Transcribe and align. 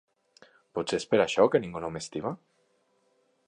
Potser 0.77 0.99
és 1.01 1.05
per 1.11 1.19
això 1.25 1.47
que 1.55 1.63
ningú 1.65 1.83
no 1.85 1.93
m'estima? 1.97 2.33